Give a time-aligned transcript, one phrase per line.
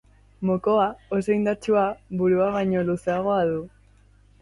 [0.49, 1.85] Mokoa, oso indartsua,
[2.23, 3.65] burua baino luzeagoa du.